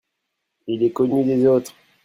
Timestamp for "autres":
1.45-1.73